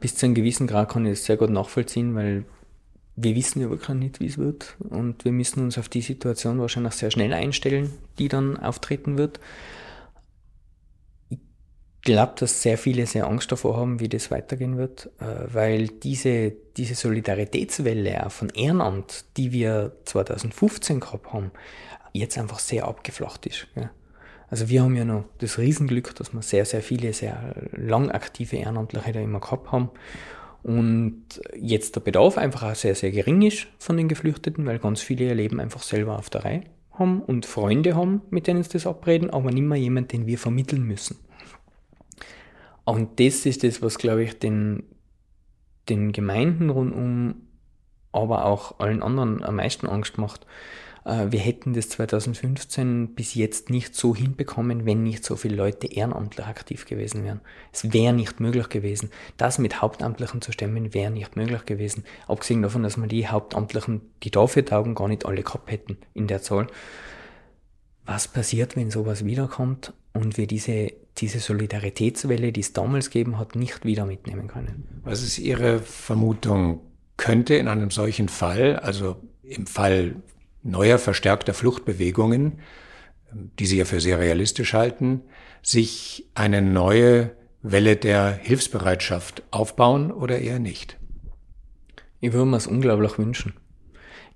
[0.00, 2.44] Bis zu einem gewissen Grad kann ich das sehr gut nachvollziehen, weil
[3.16, 6.60] wir wissen ja wirklich nicht, wie es wird und wir müssen uns auf die Situation
[6.60, 9.40] wahrscheinlich sehr schnell einstellen, die dann auftreten wird
[12.02, 16.52] glaube, dass sehr viele sehr Angst davor haben, wie das weitergehen wird, äh, weil diese,
[16.76, 21.52] diese Solidaritätswelle auch von Ehrenamt, die wir 2015 gehabt haben,
[22.12, 23.66] jetzt einfach sehr abgeflacht ist.
[24.50, 28.56] Also wir haben ja noch das Riesenglück, dass wir sehr, sehr viele, sehr lang aktive
[28.56, 29.90] Ehrenamtliche da immer gehabt haben.
[30.62, 31.24] Und
[31.58, 35.24] jetzt der Bedarf einfach auch sehr, sehr gering ist von den Geflüchteten, weil ganz viele
[35.24, 38.86] ihr Leben einfach selber auf der Reihe haben und Freunde haben, mit denen sie das
[38.86, 41.16] abreden, aber nicht mehr jemand, den wir vermitteln müssen.
[42.84, 44.84] Und das ist das, was, glaube ich, den,
[45.88, 47.34] den Gemeinden rundum,
[48.12, 50.46] aber auch allen anderen am meisten Angst macht.
[51.04, 55.86] Äh, wir hätten das 2015 bis jetzt nicht so hinbekommen, wenn nicht so viele Leute
[55.86, 57.40] ehrenamtlich aktiv gewesen wären.
[57.72, 59.10] Es wäre nicht möglich gewesen.
[59.36, 62.04] Das mit Hauptamtlichen zu stemmen, wäre nicht möglich gewesen.
[62.26, 66.26] Abgesehen davon, dass wir die Hauptamtlichen, die dafür taugen, gar nicht alle gehabt hätten in
[66.26, 66.66] der Zahl.
[68.04, 73.54] Was passiert, wenn sowas wiederkommt und wir diese, diese Solidaritätswelle, die es damals gegeben hat,
[73.54, 75.00] nicht wieder mitnehmen können?
[75.04, 76.80] Was ist Ihre Vermutung?
[77.16, 80.16] Könnte in einem solchen Fall, also im Fall
[80.62, 82.60] neuer, verstärkter Fluchtbewegungen,
[83.32, 85.22] die Sie ja für sehr realistisch halten,
[85.62, 90.98] sich eine neue Welle der Hilfsbereitschaft aufbauen oder eher nicht?
[92.20, 93.54] Ich würde mir es unglaublich wünschen.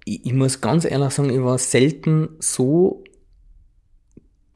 [0.04, 3.02] Ich, ich, muss ganz ehrlich sagen, ich war selten so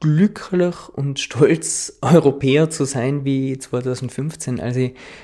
[0.01, 4.77] glücklich und stolz, Europäer zu sein wie 2015, als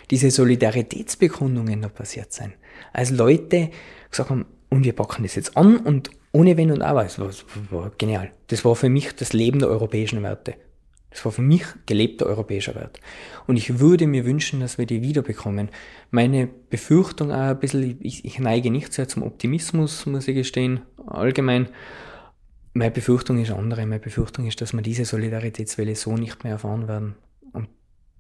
[0.10, 2.54] diese Solidaritätsbekundungen da passiert sind.
[2.94, 3.72] Als Leute
[4.10, 7.04] gesagt haben, und wir packen das jetzt an und ohne Wenn und Aber.
[7.04, 8.32] Das war, das war genial.
[8.48, 10.56] Das war für mich das Leben der europäischen Werte.
[11.10, 13.00] Das war für mich gelebter europäischer Wert.
[13.48, 15.70] Und ich würde mir wünschen, dass wir die wiederbekommen.
[16.12, 20.82] Meine Befürchtung auch ein bisschen, ich, ich neige nicht sehr zum Optimismus, muss ich gestehen,
[21.08, 21.70] allgemein.
[22.78, 23.88] Meine Befürchtung ist andere.
[23.88, 27.16] Meine Befürchtung ist, dass wir diese Solidaritätswelle so nicht mehr erfahren werden.
[27.52, 27.70] Und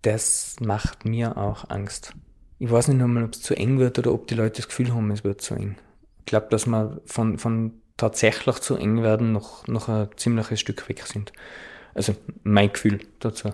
[0.01, 2.13] das macht mir auch Angst.
[2.57, 4.95] Ich weiß nicht einmal, ob es zu eng wird oder ob die Leute das Gefühl
[4.95, 5.75] haben, es wird zu eng.
[6.21, 10.89] Ich glaube, dass wir von, von tatsächlich zu eng werden noch, noch ein ziemliches Stück
[10.89, 11.33] weg sind.
[11.93, 13.49] Also mein Gefühl dazu.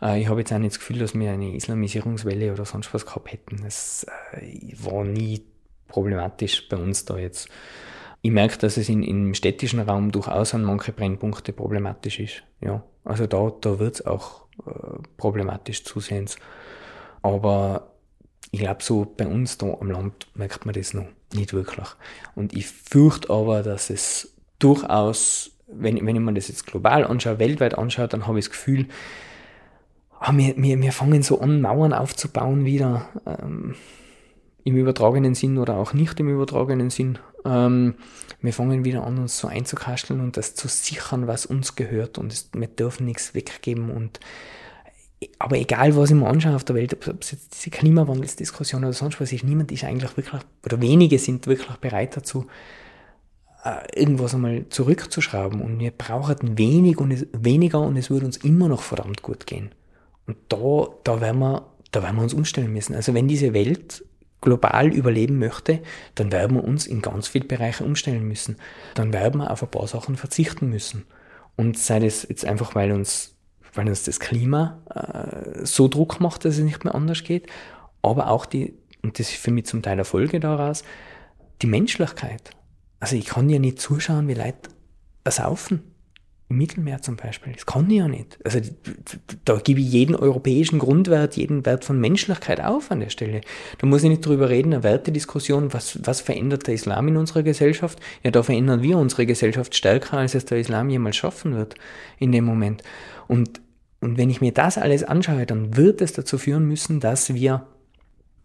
[0.00, 3.06] Äh, ich habe jetzt auch nicht das Gefühl, dass wir eine Islamisierungswelle oder sonst was
[3.06, 3.64] gehabt hätten.
[3.66, 5.42] Es äh, war nie
[5.88, 7.48] problematisch bei uns da jetzt.
[8.24, 12.42] Ich merke, dass es in, im städtischen Raum durchaus an manche Brennpunkte problematisch ist.
[12.62, 14.70] Ja, also da, da wird es auch äh,
[15.18, 16.38] problematisch zusehends.
[17.20, 17.90] Aber
[18.50, 21.86] ich glaube, so bei uns da am Land merkt man das noch nicht wirklich.
[22.34, 27.38] Und ich fürchte aber, dass es durchaus, wenn, wenn ich mir das jetzt global anschaue,
[27.38, 28.86] weltweit anschaue, dann habe ich das Gefühl,
[30.18, 33.74] ah, wir, wir, wir fangen so an, Mauern aufzubauen wieder, ähm,
[34.64, 37.18] im übertragenen Sinn oder auch nicht im übertragenen Sinn.
[37.44, 37.94] Ähm,
[38.40, 42.32] wir fangen wieder an, uns so einzukasteln und das zu sichern, was uns gehört und
[42.32, 44.20] es, wir dürfen nichts weggeben und
[45.38, 48.92] aber egal, was ich mir anschaue auf der Welt, ob es jetzt diese Klimawandelsdiskussion oder
[48.92, 52.46] sonst was ist, niemand ist eigentlich wirklich, oder wenige sind wirklich bereit dazu,
[53.64, 55.60] äh, irgendwas einmal zurückzuschrauben.
[55.60, 59.46] Und wir brauchen wenig und es, weniger und es würde uns immer noch verdammt gut
[59.46, 59.70] gehen.
[60.26, 62.94] Und da, da werden wir, da werden wir uns umstellen müssen.
[62.94, 64.04] Also wenn diese Welt
[64.44, 65.80] global überleben möchte,
[66.14, 68.56] dann werden wir uns in ganz viele Bereiche umstellen müssen.
[68.94, 71.04] Dann werden wir auf ein paar Sachen verzichten müssen.
[71.56, 73.34] Und sei es jetzt einfach, weil uns
[73.74, 77.48] weil uns das Klima äh, so Druck macht, dass es nicht mehr anders geht,
[78.02, 80.84] aber auch die, und das ist für mich zum Teil eine Folge daraus,
[81.62, 82.50] die Menschlichkeit.
[83.00, 84.70] Also ich kann ja nicht zuschauen, wie Leute
[85.24, 85.93] ersaufen.
[86.50, 87.54] Im Mittelmeer zum Beispiel.
[87.54, 88.38] Das kann ich ja nicht.
[88.44, 88.60] Also
[89.46, 93.40] da gebe ich jeden europäischen Grundwert, jeden Wert von Menschlichkeit auf an der Stelle.
[93.78, 97.42] Da muss ich nicht drüber reden, eine Wertediskussion, was, was verändert der Islam in unserer
[97.42, 97.98] Gesellschaft?
[98.22, 101.76] Ja, da verändern wir unsere Gesellschaft stärker, als es der Islam jemals schaffen wird
[102.18, 102.82] in dem Moment.
[103.26, 103.62] Und
[104.04, 107.66] und wenn ich mir das alles anschaue, dann wird es dazu führen müssen, dass wir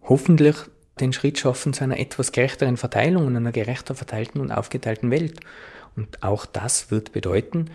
[0.01, 0.55] hoffentlich
[0.99, 5.39] den Schritt schaffen zu einer etwas gerechteren Verteilung und einer gerechter verteilten und aufgeteilten Welt.
[5.95, 7.69] Und auch das wird bedeuten,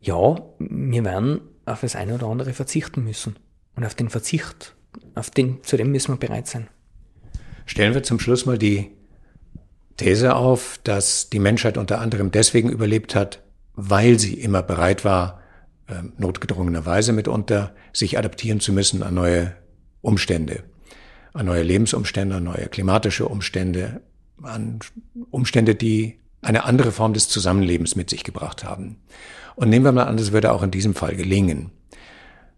[0.00, 3.36] ja, wir werden auf das eine oder andere verzichten müssen.
[3.76, 4.74] Und auf den Verzicht,
[5.14, 6.68] auf den, zu dem müssen wir bereit sein.
[7.66, 8.90] Stellen wir zum Schluss mal die
[9.96, 13.42] These auf, dass die Menschheit unter anderem deswegen überlebt hat,
[13.74, 15.40] weil sie immer bereit war,
[15.88, 19.54] ähm, notgedrungenerweise mitunter, sich adaptieren zu müssen an neue
[20.00, 20.64] Umstände,
[21.32, 24.02] an neue Lebensumstände, an neue klimatische Umstände,
[24.42, 24.80] an
[25.30, 28.96] Umstände, die eine andere Form des Zusammenlebens mit sich gebracht haben.
[29.54, 31.70] Und nehmen wir mal an, das würde auch in diesem Fall gelingen.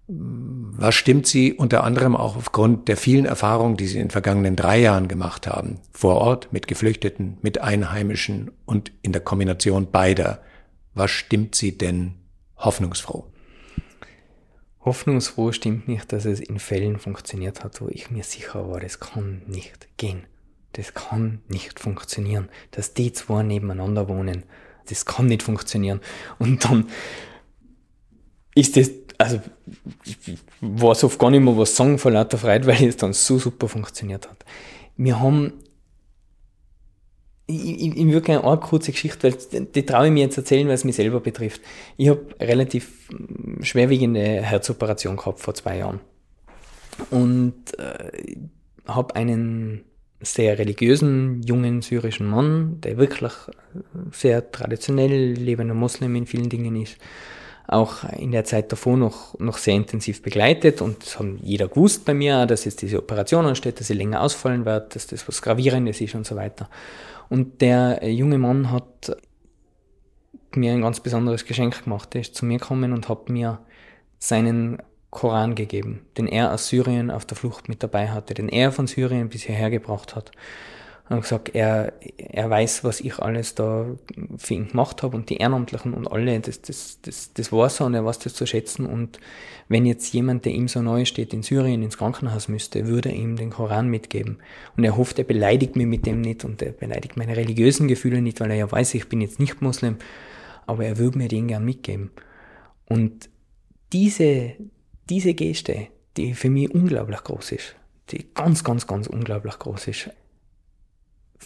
[0.07, 4.55] Was stimmt Sie unter anderem auch aufgrund der vielen Erfahrungen, die Sie in den vergangenen
[4.55, 10.43] drei Jahren gemacht haben, vor Ort mit Geflüchteten, mit Einheimischen und in der Kombination beider?
[10.95, 12.15] Was stimmt Sie denn
[12.65, 13.31] hoffnungsfroh.
[14.85, 19.01] Hoffnungsfroh stimmt nicht, dass es in Fällen funktioniert hat, wo ich mir sicher war, das
[19.01, 20.27] kann nicht gehen.
[20.73, 22.49] Das kann nicht funktionieren.
[22.71, 24.45] Dass die zwei nebeneinander wohnen,
[24.89, 26.01] das kann nicht funktionieren.
[26.39, 26.89] Und dann
[28.55, 29.41] ist das, also
[30.05, 33.39] ich weiß oft gar nicht mehr was sagen vor lauter Freude, weil es dann so
[33.39, 34.45] super funktioniert hat.
[34.97, 35.53] Wir haben
[37.47, 40.67] ich, ich, ich würde gerne eine kurze Geschichte, weil die, traue ich mir jetzt erzählen,
[40.67, 41.61] weil es mich selber betrifft.
[41.97, 43.11] Ich habe relativ
[43.61, 46.01] schwerwiegende Herzoperation gehabt vor zwei Jahren
[47.11, 48.37] und äh,
[48.87, 49.85] habe einen
[50.21, 53.33] sehr religiösen jungen syrischen Mann, der wirklich
[54.11, 56.97] sehr traditionell lebender Muslim in vielen Dingen ist,
[57.67, 62.05] auch in der Zeit davor noch, noch sehr intensiv begleitet und das haben jeder gewusst
[62.05, 65.43] bei mir, dass jetzt diese Operation ansteht, dass sie länger ausfallen wird, dass das was
[65.43, 66.69] Gravierendes ist und so weiter.
[67.29, 69.17] Und der junge Mann hat
[70.55, 72.15] mir ein ganz besonderes Geschenk gemacht.
[72.15, 73.61] Er ist zu mir gekommen und hat mir
[74.19, 74.79] seinen
[75.11, 78.87] Koran gegeben, den er aus Syrien auf der Flucht mit dabei hatte, den er von
[78.87, 80.33] Syrien bis hierher gebracht hat.
[81.11, 83.85] Und gesagt, er, er weiß, was ich alles da
[84.39, 87.87] für ihn gemacht habe und die Ehrenamtlichen und alle, das, das, das, das weiß er
[87.87, 88.87] und er weiß das zu schätzen.
[88.87, 89.21] Und
[89.69, 93.17] wenn jetzt jemand, der ihm so neu steht, in Syrien ins Krankenhaus müsste, würde er
[93.17, 94.39] ihm den Koran mitgeben.
[94.79, 98.23] Und er hofft, er beleidigt mich mit dem nicht und er beleidigt meine religiösen Gefühle
[98.23, 99.97] nicht, weil er ja weiß, ich bin jetzt nicht Muslim,
[100.67, 102.13] aber er würde mir den gern mitgeben.
[102.87, 103.29] Und
[103.93, 104.53] diese,
[105.11, 107.77] diese Geste, die für mich unglaublich groß ist,
[108.11, 110.11] die ganz, ganz, ganz unglaublich groß ist,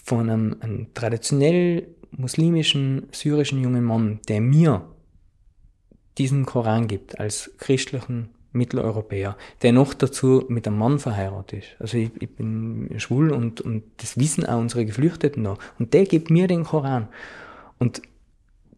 [0.04, 4.88] von einem, einem traditionell muslimischen syrischen jungen Mann, der mir
[6.16, 11.76] diesen Koran gibt als christlichen Mitteleuropäer, der noch dazu mit einem Mann verheiratet ist.
[11.78, 15.58] Also ich, ich bin schwul und, und das wissen auch unsere Geflüchteten noch.
[15.78, 17.08] Und der gibt mir den Koran
[17.78, 18.02] und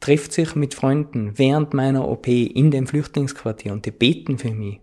[0.00, 4.80] trifft sich mit Freunden während meiner OP in dem Flüchtlingsquartier und die beten für mich.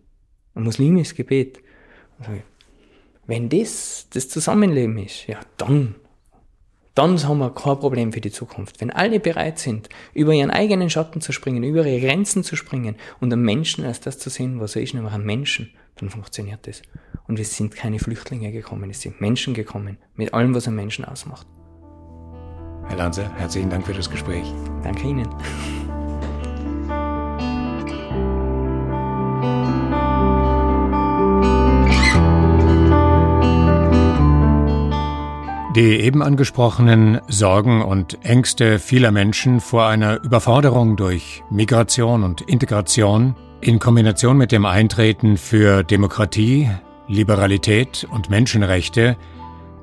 [0.56, 1.60] Ein muslimisches Gebet.
[2.20, 2.32] Also,
[3.28, 5.96] wenn das das Zusammenleben ist, ja, dann
[6.98, 8.82] dann haben wir kein Problem für die Zukunft.
[8.82, 12.96] Wenn alle bereit sind, über ihren eigenen Schatten zu springen, über ihre Grenzen zu springen
[13.20, 16.66] und am Menschen als das zu sehen, was er ist, nämlich am Menschen, dann funktioniert
[16.66, 16.82] das.
[17.28, 21.06] Und es sind keine Flüchtlinge gekommen, es sind Menschen gekommen, mit allem, was ein Menschen
[21.06, 21.46] ausmacht.
[22.88, 24.46] Herr Lanze, herzlichen Dank für das Gespräch.
[24.82, 25.28] Danke Ihnen.
[35.78, 43.36] Die eben angesprochenen Sorgen und Ängste vieler Menschen vor einer Überforderung durch Migration und Integration
[43.62, 46.68] in Kombination mit dem Eintreten für Demokratie,
[47.08, 49.18] Liberalität und Menschenrechte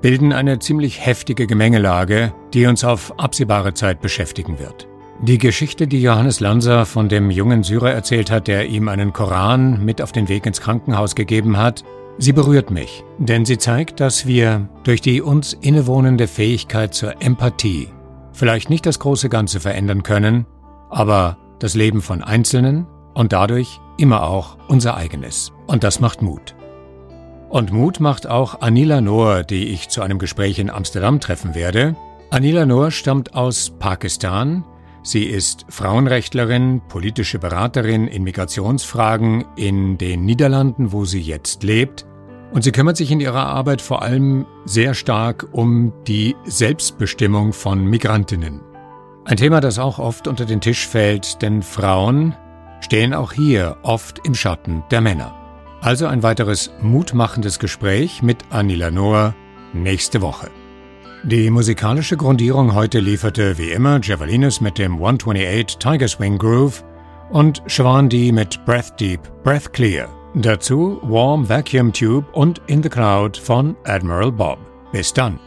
[0.03, 4.89] bilden eine ziemlich heftige Gemengelage, die uns auf absehbare Zeit beschäftigen wird.
[5.23, 9.85] Die Geschichte, die Johannes Lanser von dem jungen Syrer erzählt hat, der ihm einen Koran
[9.85, 11.85] mit auf den Weg ins Krankenhaus gegeben hat,
[12.19, 17.89] Sie berührt mich, denn sie zeigt, dass wir durch die uns innewohnende Fähigkeit zur Empathie
[18.33, 20.47] vielleicht nicht das große Ganze verändern können,
[20.91, 25.53] aber das Leben von Einzelnen und dadurch immer auch unser eigenes.
[25.67, 26.55] Und das macht Mut.
[27.49, 31.95] Und Mut macht auch Anila Noor, die ich zu einem Gespräch in Amsterdam treffen werde.
[32.31, 34.65] Anila Noor stammt aus Pakistan,
[35.07, 42.07] Sie ist Frauenrechtlerin, politische Beraterin in Migrationsfragen in den Niederlanden, wo sie jetzt lebt.
[42.53, 47.85] Und sie kümmert sich in ihrer Arbeit vor allem sehr stark um die Selbstbestimmung von
[47.85, 48.63] Migrantinnen.
[49.27, 52.35] Ein Thema, das auch oft unter den Tisch fällt, denn Frauen
[52.81, 55.35] stehen auch hier oft im Schatten der Männer.
[55.83, 59.35] Also ein weiteres mutmachendes Gespräch mit Anila Noah
[59.75, 60.51] nächste Woche.
[61.27, 66.85] Die musikalische Grundierung heute lieferte wie immer Javelinus mit dem 128 Tiger Swing Groove
[67.31, 70.07] und Schwandi mit Breath Deep, Breath Clear.
[70.35, 74.59] Dazu Warm Vacuum Tube und In the Cloud von Admiral Bob.
[74.93, 75.41] Bis dann.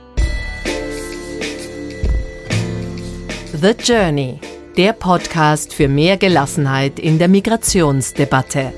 [3.54, 4.40] The Journey,
[4.78, 8.74] der Podcast für mehr Gelassenheit in der Migrationsdebatte.